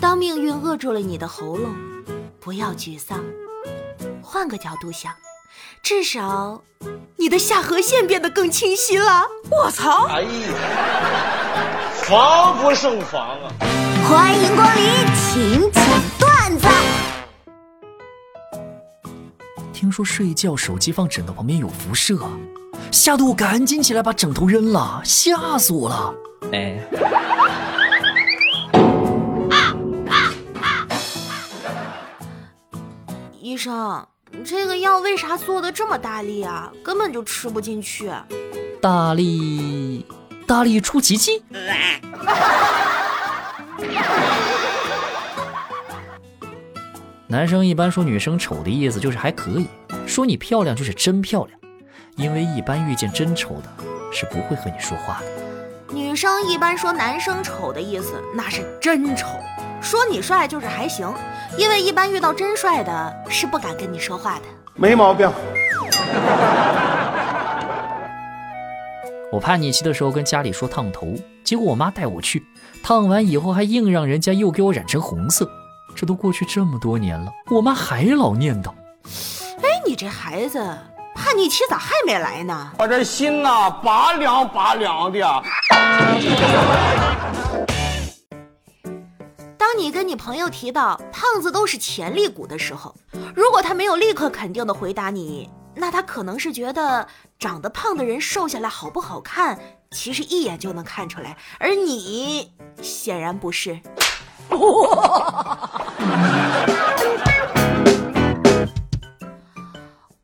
[0.00, 1.74] 当命运扼住了你的喉咙，
[2.40, 3.22] 不要沮丧，
[4.22, 5.12] 换个角度想，
[5.82, 6.62] 至少
[7.16, 9.26] 你的下颌线变得更清晰了。
[9.50, 10.06] 我操！
[10.06, 10.28] 哎呀，
[12.04, 13.52] 防不胜防啊！
[14.08, 14.84] 欢迎光临
[15.14, 15.84] 请讲
[16.18, 16.66] 段子。
[19.74, 22.18] 听说睡觉手机放枕头旁边有辐射，
[22.90, 26.14] 吓得我赶紧起来把枕头扔了，吓死我了！
[26.52, 26.78] 哎，
[33.50, 34.06] 医生，
[34.44, 36.70] 这个药为啥做的这么大力啊？
[36.84, 38.08] 根本就吃不进去。
[38.80, 40.06] 大力，
[40.46, 41.42] 大力出奇迹。
[47.26, 49.66] 男生一般说女生丑的意思就是还可以，
[50.06, 51.58] 说你漂亮就是真漂亮，
[52.14, 55.92] 因为一般遇见真丑的，是不会和你说话的。
[55.92, 59.26] 女生一般说男生丑的意思那是真丑，
[59.80, 61.12] 说你帅就是还行，
[61.56, 64.42] 因为一般遇到真帅的，是不敢跟你说话的。
[64.74, 65.30] 没毛病。
[69.32, 72.44] 我叛逆期的时候跟家里说烫头，结果我妈带我去，
[72.82, 75.48] 烫完以后还硬让人家又给我染成红色。
[75.96, 78.70] 这都过去这么多年了，我妈还老念叨。
[79.62, 80.58] 哎，你这孩子
[81.14, 82.72] 叛逆期咋还没来呢？
[82.78, 85.42] 我这心呐，拔凉拔凉的。
[89.72, 92.92] 当你跟你朋友提到胖子都是潜力股的时候，
[93.36, 97.06] 如果他没有立刻肯定的回答你，那他可能是觉得
[97.38, 99.56] 长得胖的人瘦下来好不好看，
[99.92, 102.50] 其实一眼就能看出来，而你
[102.82, 103.78] 显然不是。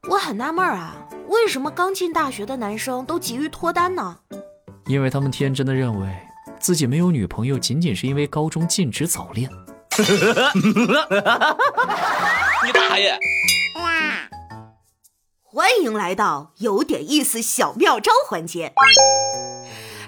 [0.08, 0.96] 我很纳闷啊，
[1.28, 4.18] 为什么刚进大学的男生都急于脱单呢？
[4.86, 6.25] 因为他们天真的认为
[6.66, 9.48] 自己没有女朋友，仅仅是因为高中禁止早恋。
[12.66, 13.16] 你大爷！
[15.44, 18.72] 欢迎来到有点意思小妙招环节。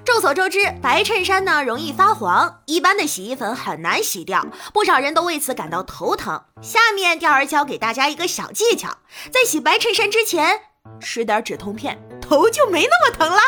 [0.05, 4.45] 众所周知，白衬衫呢容易发黄，一般的洗衣粉很难洗掉，
[4.75, 6.43] 不少人都为此感到头疼。
[6.61, 8.99] 下面钓儿教给大家一个小技巧，
[9.31, 10.59] 在洗白衬衫之前
[10.99, 13.39] 吃点止痛片，头就没那么疼了。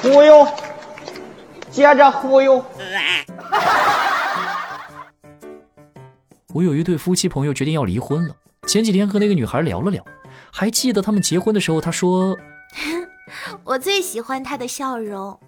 [0.00, 0.48] 忽悠，
[1.70, 2.64] 接着忽悠。
[6.52, 8.34] 我有一对夫妻朋友决定要离婚了，
[8.66, 10.04] 前几天和那个女孩聊了聊，
[10.52, 12.36] 还记得他们结婚的时候，她说：
[13.62, 15.38] “我最喜欢他的笑容。”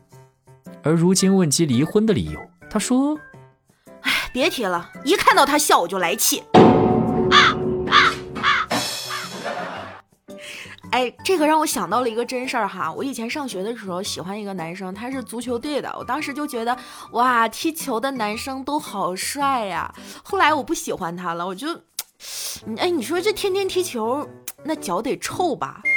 [0.84, 2.40] 而如今问及离婚的理由，
[2.70, 3.18] 他说
[4.02, 6.44] ：“哎，别提了，一看到他笑我就来气。”
[10.92, 12.92] 哎，这个让我想到了一个真事儿哈。
[12.92, 16.76] 我以前上学的时候喜欢一个男生，他是足球队的，我当时就觉得
[17.12, 19.90] 哇，踢球的男生都好帅呀。
[20.22, 21.68] 后来我不喜欢他了，我就，
[22.76, 24.28] 哎，你说这天天踢球，
[24.64, 25.80] 那脚得臭吧？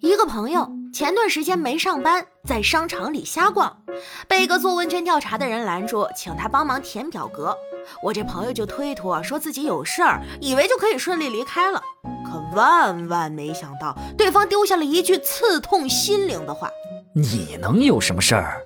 [0.00, 0.70] 一个朋友。
[0.92, 3.84] 前段时间没上班，在商场里瞎逛，
[4.26, 7.56] 被一个做问卷调查的人拦住，请他帮忙填表格。
[8.02, 11.82] 我这朋友就推脱，说自己有事儿，以为就可以顺利离开了。
[12.26, 16.70] 可万万没想到，对方丢下了一句刺痛心灵的话
[17.14, 18.60] ：“你能有什么事儿？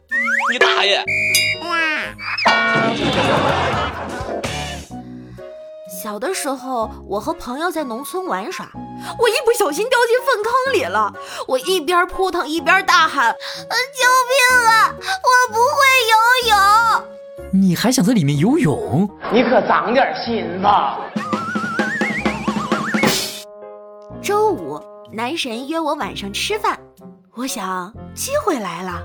[0.53, 1.03] 你大爷！”
[6.03, 8.69] 小的时候，我和朋友在农村玩耍，
[9.19, 11.15] 我一不小心掉进粪坑里了。
[11.49, 14.93] 我一边扑腾一边大喊：“救命啊！
[14.93, 17.14] 我不会游泳！”
[17.57, 19.09] 你还想在里面游泳？
[19.33, 20.99] 你可长点心吧！
[24.21, 24.83] 周五，
[25.13, 26.77] 男神约我晚上吃饭，
[27.33, 29.01] 我想机会来了。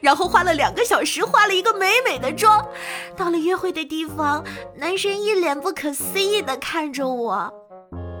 [0.00, 2.66] 然后花了两个小时，化了一个美美的妆。
[3.14, 4.42] 到了约会的地方，
[4.74, 7.52] 男神一脸不可思议的看着我。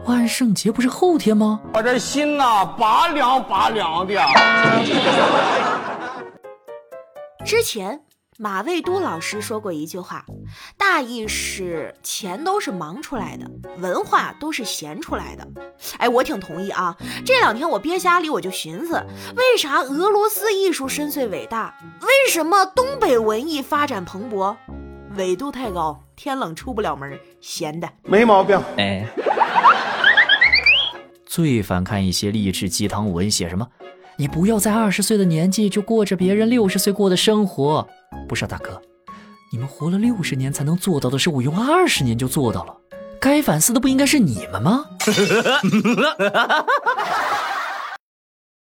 [0.04, 1.62] 万圣节不是后天吗？
[1.72, 4.20] 我这心呐，拔凉拔凉的。
[7.42, 7.98] 之前。
[8.42, 10.26] 马未都老师说过一句话，
[10.76, 13.48] 大意是钱都是忙出来的，
[13.78, 15.46] 文化都是闲出来的。
[15.98, 16.96] 哎，我挺同意啊。
[17.24, 18.94] 这两天我憋家里，我就寻思，
[19.36, 21.72] 为啥俄罗斯艺术深邃伟大？
[22.00, 24.56] 为什么东北文艺发展蓬勃？
[25.14, 28.60] 纬度太高，天冷出不了门，闲的没毛病。
[28.76, 29.06] 哎，
[31.24, 33.68] 最烦看一些励志鸡汤文，写什么？
[34.16, 37.88] 你不要在二十岁的年纪就过着别人六十岁过的生活。
[38.32, 38.80] 不是大哥，
[39.52, 42.74] 你们活了六十年才能做到的事，我用二十年就做到了。
[43.20, 44.86] 该反思的不应该是你们吗？